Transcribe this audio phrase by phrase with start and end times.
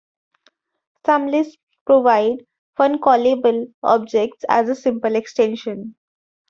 [1.05, 5.93] Some Lisps provide "funcallable" objects as a simple extension.